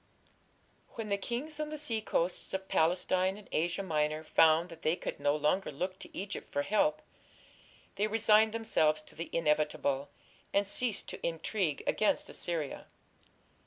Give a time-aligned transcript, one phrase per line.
[0.95, 5.19] When the kings on the seacoasts of Palestine and Asia Minor found that they could
[5.19, 7.03] no longer look to Egypt for help,
[7.97, 10.09] they resigned themselves to the inevitable,
[10.55, 12.87] and ceased to intrigue against Assyria.